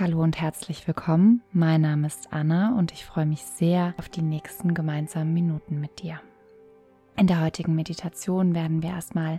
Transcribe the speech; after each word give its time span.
Hallo 0.00 0.22
und 0.22 0.40
herzlich 0.40 0.86
willkommen. 0.86 1.42
Mein 1.52 1.82
Name 1.82 2.06
ist 2.06 2.32
Anna 2.32 2.74
und 2.78 2.92
ich 2.92 3.04
freue 3.04 3.26
mich 3.26 3.42
sehr 3.42 3.92
auf 3.98 4.08
die 4.08 4.22
nächsten 4.22 4.72
gemeinsamen 4.72 5.34
Minuten 5.34 5.80
mit 5.80 6.02
dir. 6.02 6.18
In 7.18 7.26
der 7.26 7.42
heutigen 7.42 7.74
Meditation 7.74 8.54
werden 8.54 8.82
wir 8.82 8.88
erstmal 8.88 9.38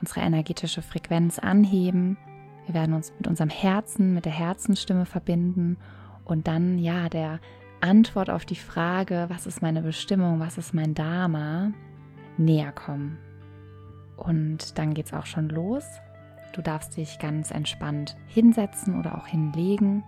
unsere 0.00 0.18
energetische 0.22 0.82
Frequenz 0.82 1.38
anheben. 1.38 2.18
Wir 2.66 2.74
werden 2.74 2.92
uns 2.92 3.12
mit 3.18 3.28
unserem 3.28 3.50
Herzen, 3.50 4.14
mit 4.14 4.24
der 4.24 4.32
Herzenstimme 4.32 5.06
verbinden 5.06 5.76
und 6.24 6.48
dann 6.48 6.80
ja 6.80 7.08
der 7.08 7.38
Antwort 7.80 8.30
auf 8.30 8.44
die 8.44 8.56
Frage, 8.56 9.26
was 9.28 9.46
ist 9.46 9.62
meine 9.62 9.82
Bestimmung, 9.82 10.40
was 10.40 10.58
ist 10.58 10.74
mein 10.74 10.94
Dharma, 10.94 11.70
näher 12.36 12.72
kommen. 12.72 13.16
Und 14.16 14.76
dann 14.76 14.92
geht 14.92 15.06
es 15.06 15.12
auch 15.12 15.26
schon 15.26 15.48
los. 15.48 15.84
Du 16.54 16.62
darfst 16.62 16.96
dich 16.96 17.18
ganz 17.18 17.50
entspannt 17.50 18.16
hinsetzen 18.28 18.96
oder 19.00 19.18
auch 19.18 19.26
hinlegen, 19.26 20.04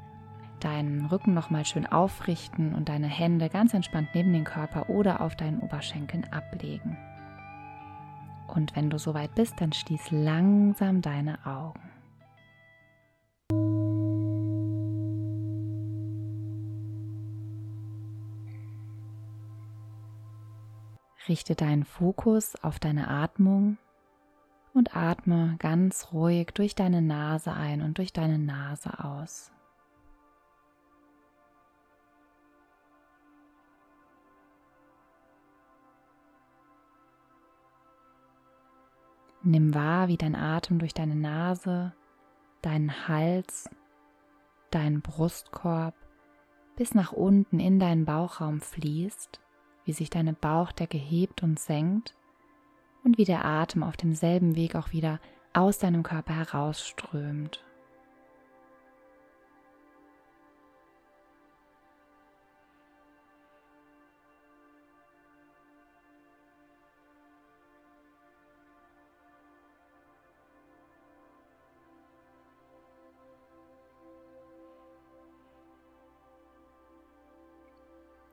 deinen 0.60 1.06
Rücken 1.06 1.34
nochmal 1.34 1.64
schön 1.64 1.86
aufrichten 1.86 2.72
und 2.72 2.88
deine 2.88 3.08
Hände 3.08 3.48
ganz 3.48 3.74
entspannt 3.74 4.10
neben 4.14 4.32
den 4.32 4.44
Körper 4.44 4.88
oder 4.88 5.22
auf 5.22 5.34
deinen 5.34 5.58
Oberschenkeln 5.58 6.24
ablegen. 6.32 6.96
Und 8.46 8.76
wenn 8.76 8.90
du 8.90 8.98
soweit 8.98 9.34
bist, 9.34 9.60
dann 9.60 9.72
schließ 9.72 10.12
langsam 10.12 11.02
deine 11.02 11.44
Augen. 11.44 11.80
Richte 21.28 21.56
deinen 21.56 21.84
Fokus 21.84 22.54
auf 22.62 22.78
deine 22.78 23.08
Atmung 23.08 23.78
und 24.76 24.94
atme 24.94 25.56
ganz 25.58 26.12
ruhig 26.12 26.48
durch 26.52 26.74
deine 26.74 27.00
Nase 27.00 27.52
ein 27.52 27.80
und 27.80 27.96
durch 27.98 28.12
deine 28.12 28.38
Nase 28.38 29.02
aus. 29.02 29.50
Nimm 39.42 39.74
wahr, 39.74 40.08
wie 40.08 40.16
dein 40.16 40.34
Atem 40.34 40.78
durch 40.78 40.92
deine 40.92 41.14
Nase, 41.14 41.94
deinen 42.62 43.08
Hals, 43.08 43.70
deinen 44.70 45.00
Brustkorb 45.00 45.94
bis 46.74 46.94
nach 46.94 47.12
unten 47.12 47.60
in 47.60 47.78
deinen 47.78 48.04
Bauchraum 48.04 48.60
fließt, 48.60 49.40
wie 49.84 49.92
sich 49.92 50.10
deine 50.10 50.34
Bauchdecke 50.34 50.98
hebt 50.98 51.42
und 51.42 51.58
senkt 51.58 52.15
und 53.06 53.18
wie 53.18 53.24
der 53.24 53.44
Atem 53.44 53.84
auf 53.84 53.96
demselben 53.96 54.56
Weg 54.56 54.74
auch 54.74 54.90
wieder 54.90 55.20
aus 55.52 55.78
deinem 55.78 56.02
Körper 56.02 56.34
herausströmt. 56.34 57.62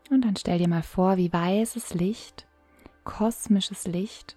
Und 0.10 0.26
dann 0.26 0.36
stell 0.36 0.58
dir 0.58 0.68
mal 0.68 0.82
vor, 0.82 1.18
wie 1.18 1.32
weißes 1.32 1.94
Licht, 1.94 2.48
kosmisches 3.04 3.86
Licht 3.86 4.36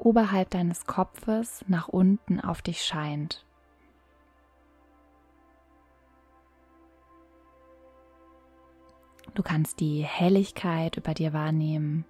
oberhalb 0.00 0.50
deines 0.50 0.86
Kopfes 0.86 1.64
nach 1.68 1.88
unten 1.88 2.40
auf 2.40 2.62
dich 2.62 2.84
scheint. 2.84 3.44
Du 9.34 9.42
kannst 9.42 9.80
die 9.80 10.02
Helligkeit 10.02 10.96
über 10.96 11.14
dir 11.14 11.32
wahrnehmen 11.32 12.04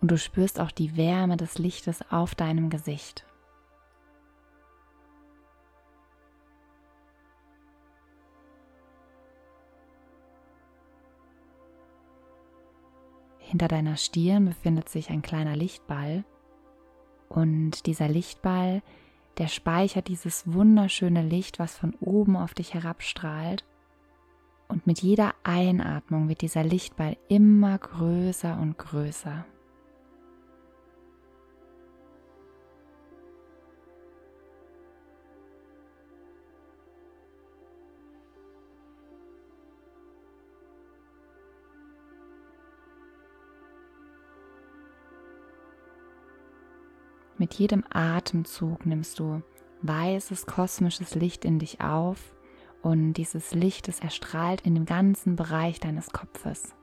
und 0.00 0.10
du 0.10 0.18
spürst 0.18 0.60
auch 0.60 0.70
die 0.70 0.96
Wärme 0.96 1.36
des 1.36 1.58
Lichtes 1.58 2.02
auf 2.10 2.34
deinem 2.34 2.70
Gesicht. 2.70 3.26
Hinter 13.38 13.66
deiner 13.66 13.96
Stirn 13.96 14.44
befindet 14.44 14.88
sich 14.88 15.10
ein 15.10 15.22
kleiner 15.22 15.56
Lichtball 15.56 16.24
und 17.30 17.86
dieser 17.86 18.08
Lichtball, 18.08 18.82
der 19.38 19.46
speichert 19.46 20.08
dieses 20.08 20.52
wunderschöne 20.52 21.22
Licht, 21.22 21.58
was 21.58 21.78
von 21.78 21.94
oben 22.00 22.36
auf 22.36 22.52
dich 22.52 22.74
herabstrahlt. 22.74 23.64
Und 24.68 24.86
mit 24.86 25.00
jeder 25.00 25.34
Einatmung 25.44 26.28
wird 26.28 26.42
dieser 26.42 26.64
Lichtball 26.64 27.16
immer 27.28 27.78
größer 27.78 28.58
und 28.60 28.76
größer. 28.78 29.46
Mit 47.40 47.54
jedem 47.54 47.84
Atemzug 47.88 48.84
nimmst 48.84 49.18
du 49.18 49.40
weißes 49.80 50.44
kosmisches 50.44 51.14
Licht 51.14 51.46
in 51.46 51.58
dich 51.58 51.80
auf 51.80 52.36
und 52.82 53.14
dieses 53.14 53.54
Licht, 53.54 53.88
es 53.88 53.98
erstrahlt 53.98 54.60
in 54.60 54.74
dem 54.74 54.84
ganzen 54.84 55.36
Bereich 55.36 55.80
deines 55.80 56.10
Kopfes. 56.10 56.74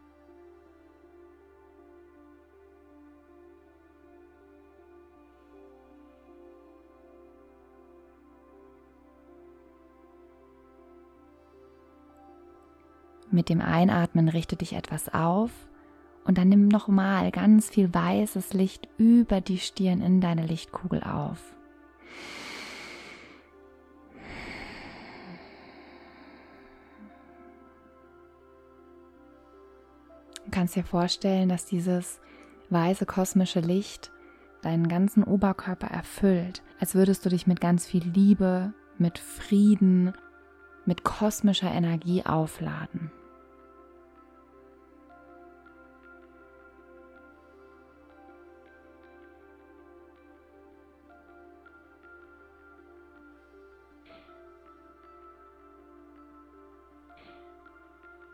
Mit 13.29 13.49
dem 13.49 13.61
Einatmen 13.61 14.27
richte 14.27 14.55
dich 14.55 14.73
etwas 14.73 15.07
auf 15.13 15.51
und 16.27 16.37
dann 16.37 16.49
nimm 16.49 16.67
nochmal 16.67 17.31
ganz 17.31 17.69
viel 17.69 17.91
weißes 17.93 18.53
Licht 18.53 18.87
über 18.97 19.39
die 19.39 19.57
Stirn 19.57 20.01
in 20.01 20.19
deine 20.19 20.45
Lichtkugel 20.45 21.01
auf. 21.01 21.39
Du 30.43 30.51
kannst 30.51 30.75
dir 30.75 30.83
vorstellen, 30.83 31.49
dass 31.49 31.65
dieses 31.65 32.19
weiße 32.69 33.05
kosmische 33.05 33.61
Licht 33.61 34.11
deinen 34.61 34.89
ganzen 34.89 35.23
Oberkörper 35.23 35.87
erfüllt, 35.87 36.61
als 36.79 36.93
würdest 36.93 37.25
du 37.25 37.29
dich 37.29 37.47
mit 37.47 37.61
ganz 37.61 37.85
viel 37.85 38.03
Liebe, 38.03 38.73
mit 38.97 39.17
Frieden, 39.17 40.13
mit 40.85 41.03
kosmischer 41.03 41.71
Energie 41.71 42.25
aufladen. 42.25 43.11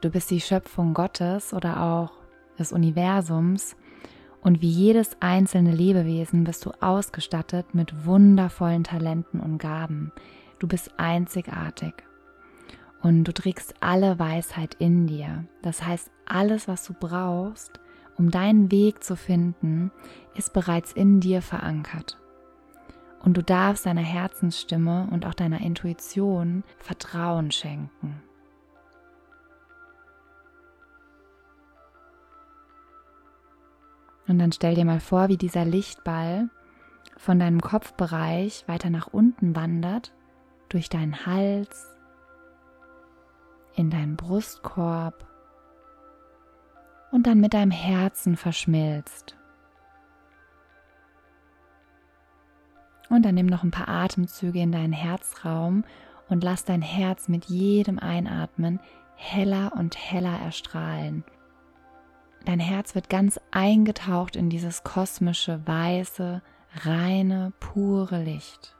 Du 0.04 0.10
bist 0.10 0.32
die 0.32 0.42
Schöpfung 0.42 0.94
Gottes 0.94 1.54
oder 1.54 1.82
auch 1.82 2.12
des 2.60 2.74
Universums 2.74 3.78
und 4.42 4.62
wie 4.62 4.70
jedes 4.70 5.16
einzelne 5.22 5.72
Lebewesen 5.72 6.44
bist 6.44 6.66
du 6.66 6.72
ausgestattet 6.82 7.74
mit 7.74 8.06
wundervollen 8.06 8.84
Talenten 8.84 9.40
und 9.40 9.60
Gaben. 9.60 10.12
Du 10.60 10.68
bist 10.68 10.92
einzigartig 10.98 11.94
und 13.02 13.24
du 13.24 13.34
trägst 13.34 13.76
alle 13.80 14.20
Weisheit 14.20 14.76
in 14.78 15.08
dir. 15.08 15.46
Das 15.62 15.86
heißt, 15.86 16.12
alles, 16.26 16.68
was 16.68 16.84
du 16.84 16.94
brauchst, 16.94 17.80
um 18.18 18.30
deinen 18.30 18.72
Weg 18.72 19.06
zu 19.06 19.16
finden, 19.16 19.90
ist 20.36 20.52
bereits 20.52 20.92
in 20.92 21.22
dir 21.22 21.42
verankert. 21.42 22.20
Und 23.24 23.38
du 23.38 23.42
darfst 23.42 23.86
deiner 23.86 24.02
Herzensstimme 24.02 25.08
und 25.12 25.26
auch 25.26 25.34
deiner 25.34 25.62
Intuition 25.62 26.66
Vertrauen 26.78 27.52
schenken. 27.52 28.22
Und 34.34 34.40
dann 34.40 34.52
stell 34.52 34.74
dir 34.74 34.84
mal 34.84 35.00
vor, 35.00 35.30
wie 35.30 35.38
dieser 35.38 35.64
Lichtball 35.64 36.50
von 37.18 37.38
deinem 37.38 37.62
Kopfbereich 37.62 38.64
weiter 38.68 38.90
nach 38.90 39.06
unten 39.06 39.56
wandert, 39.56 40.12
durch 40.70 40.90
deinen 40.90 41.28
Hals, 41.28 41.96
in 43.76 43.92
deinen 43.92 44.16
Brustkorb 44.16 45.28
und 47.12 47.28
dann 47.28 47.42
mit 47.42 47.54
deinem 47.54 47.70
Herzen 47.70 48.36
verschmilzt. 48.36 49.38
Und 53.10 53.24
dann 53.24 53.36
nimm 53.36 53.46
noch 53.46 53.62
ein 53.62 53.70
paar 53.70 53.88
Atemzüge 53.88 54.62
in 54.62 54.72
deinen 54.72 54.94
Herzraum 54.94 55.84
und 56.28 56.44
lass 56.44 56.66
dein 56.66 56.82
Herz 56.82 57.28
mit 57.28 57.46
jedem 57.46 58.00
Einatmen 58.00 58.80
heller 59.16 59.74
und 59.78 59.96
heller 59.96 60.40
erstrahlen. 60.40 61.24
Dein 62.46 62.60
Herz 62.60 62.94
wird 62.94 63.10
ganz 63.10 63.40
eingetaucht 63.52 64.36
in 64.36 64.50
dieses 64.50 64.84
kosmische, 64.84 65.66
weiße, 65.66 66.42
reine, 66.84 67.54
pure 67.60 68.22
Licht. 68.22 68.76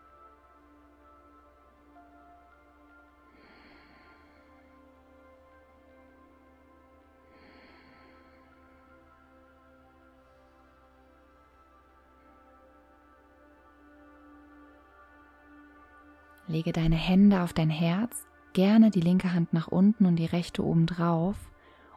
Lege 16.48 16.74
deine 16.74 16.98
Hände 16.98 17.42
auf 17.42 17.54
dein 17.54 17.70
Herz, 17.70 18.28
gerne 18.52 18.92
die 18.92 19.00
linke 19.00 19.34
Hand 19.34 19.54
nach 19.54 19.70
unten 19.70 20.06
und 20.06 20.18
die 20.18 20.26
rechte 20.26 20.64
oben 20.64 20.86
drauf 20.86 21.38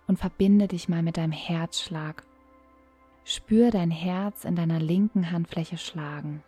und 0.06 0.18
verbinde 0.18 0.68
dich 0.68 0.88
mal 0.88 1.02
mit 1.02 1.16
deinem 1.16 1.32
Herzschlag. 1.32 2.24
Spür 3.24 3.70
dein 3.70 3.90
Herz 3.90 4.44
in 4.44 4.56
deiner 4.56 4.78
linken 4.78 5.30
Handfläche 5.30 5.78
schlagen. 5.78 6.42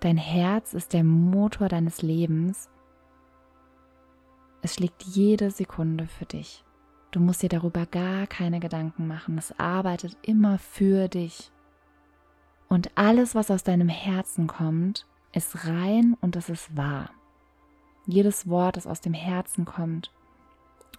Dein 0.00 0.16
Herz 0.18 0.74
ist 0.74 0.92
der 0.92 1.04
Motor 1.04 1.68
deines 1.68 2.02
Lebens 2.02 2.68
es 4.64 4.76
schlägt 4.76 5.02
jede 5.02 5.50
Sekunde 5.50 6.06
für 6.06 6.24
dich. 6.24 6.64
Du 7.14 7.20
musst 7.20 7.44
dir 7.44 7.48
darüber 7.48 7.86
gar 7.86 8.26
keine 8.26 8.58
Gedanken 8.58 9.06
machen. 9.06 9.38
Es 9.38 9.56
arbeitet 9.56 10.16
immer 10.22 10.58
für 10.58 11.06
dich. 11.06 11.52
Und 12.68 12.90
alles, 12.96 13.36
was 13.36 13.52
aus 13.52 13.62
deinem 13.62 13.88
Herzen 13.88 14.48
kommt, 14.48 15.06
ist 15.32 15.68
rein 15.68 16.16
und 16.20 16.34
es 16.34 16.48
ist 16.48 16.76
wahr. 16.76 17.10
Jedes 18.04 18.48
Wort, 18.48 18.76
das 18.76 18.88
aus 18.88 19.00
dem 19.00 19.14
Herzen 19.14 19.64
kommt, 19.64 20.10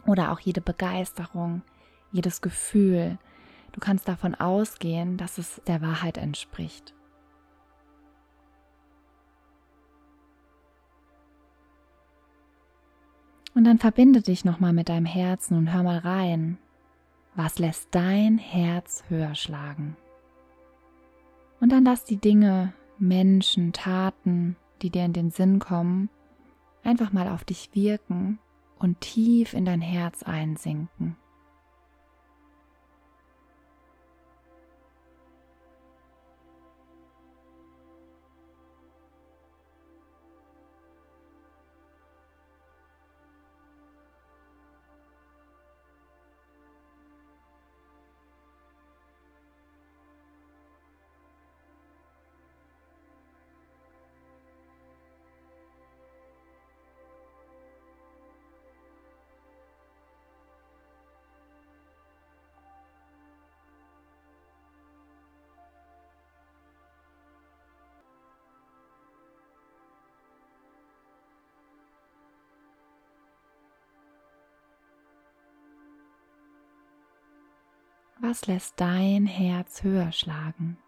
oder 0.05 0.31
auch 0.31 0.39
jede 0.39 0.61
Begeisterung, 0.61 1.63
jedes 2.13 2.39
Gefühl, 2.39 3.17
du 3.73 3.81
kannst 3.81 4.07
davon 4.07 4.35
ausgehen, 4.35 5.17
dass 5.17 5.37
es 5.37 5.61
der 5.67 5.81
Wahrheit 5.81 6.17
entspricht. 6.17 6.94
Und 13.55 13.63
dann 13.63 13.79
verbinde 13.79 14.21
dich 14.21 14.45
nochmal 14.45 14.73
mit 14.73 14.89
deinem 14.89 15.05
Herzen 15.05 15.57
und 15.57 15.73
hör 15.73 15.81
mal 15.81 15.97
rein. 15.97 16.57
Was 17.35 17.57
lässt 17.57 17.87
dein 17.91 18.37
Herz 18.37 19.03
höher 19.09 19.33
schlagen? 19.33 19.95
Und 21.59 21.71
dann 21.71 21.85
lass 21.85 22.03
die 22.03 22.17
Dinge, 22.17 22.73
Menschen, 22.99 23.73
Taten, 23.73 24.55
die 24.81 24.89
dir 24.89 25.05
in 25.05 25.13
den 25.13 25.31
Sinn 25.31 25.59
kommen, 25.59 26.09
einfach 26.83 27.11
mal 27.11 27.29
auf 27.29 27.43
dich 27.43 27.69
wirken 27.73 28.39
und 28.77 29.01
tief 29.01 29.53
in 29.53 29.65
dein 29.65 29.81
Herz 29.81 30.21
einsinken. 30.23 31.15
Was 78.27 78.47
lässt 78.47 78.73
dein 78.77 79.27
Herz 79.27 79.83
höher 79.83 80.11
schlagen? 80.11 80.79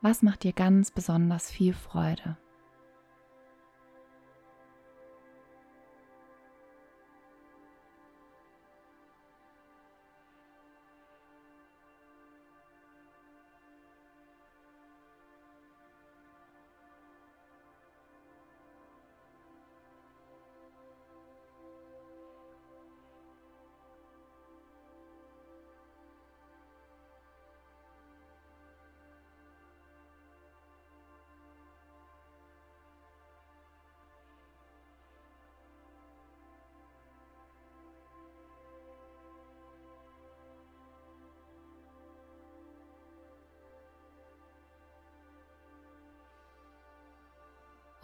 Was 0.00 0.22
macht 0.22 0.44
dir 0.44 0.54
ganz 0.54 0.90
besonders 0.90 1.50
viel 1.50 1.74
Freude? 1.74 2.38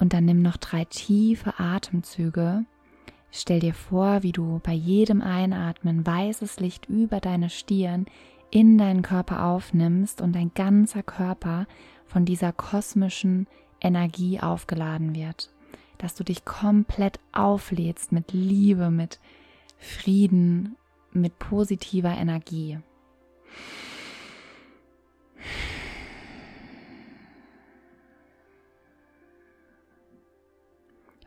Und 0.03 0.15
dann 0.15 0.25
nimm 0.25 0.43
noch 0.43 0.57
drei 0.57 0.85
tiefe 0.85 1.61
Atemzüge. 1.61 2.65
Stell 3.31 3.61
dir 3.61 3.73
vor, 3.73 4.25
wie 4.25 4.33
du 4.33 4.61
bei 4.65 4.73
jedem 4.73 5.23
Einatmen 5.23 6.05
weißes 6.05 6.59
Licht 6.59 6.89
über 6.89 7.21
deine 7.21 7.49
Stirn 7.49 8.07
in 8.51 8.79
deinen 8.79 9.03
Körper 9.03 9.45
aufnimmst 9.45 10.21
und 10.21 10.33
dein 10.35 10.51
ganzer 10.55 11.05
Körper 11.05 11.69
von 12.05 12.25
dieser 12.25 12.53
kosmischen 12.53 13.47
Energie 13.81 14.41
aufgeladen 14.41 15.15
wird. 15.15 15.51
Dass 15.99 16.17
du 16.17 16.25
dich 16.25 16.45
komplett 16.45 17.21
auflädst 17.31 18.11
mit 18.11 18.33
Liebe, 18.33 18.91
mit 18.91 19.21
Frieden, 19.79 20.75
mit 21.13 21.39
positiver 21.39 22.11
Energie. 22.11 22.81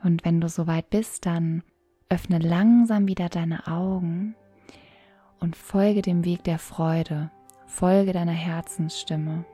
Und 0.02 0.24
wenn 0.24 0.40
du 0.40 0.48
soweit 0.48 0.90
bist, 0.90 1.26
dann 1.26 1.62
öffne 2.08 2.38
langsam 2.38 3.08
wieder 3.08 3.28
deine 3.28 3.66
Augen 3.66 4.36
und 5.40 5.56
folge 5.56 6.02
dem 6.02 6.24
Weg 6.24 6.44
der 6.44 6.58
Freude, 6.58 7.30
folge 7.66 8.12
deiner 8.12 8.32
Herzensstimme, 8.32 9.44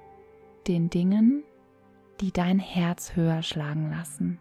den 0.68 0.90
Dingen, 0.90 1.42
die 2.20 2.32
dein 2.32 2.58
Herz 2.58 3.16
höher 3.16 3.42
schlagen 3.42 3.90
lassen. 3.90 4.38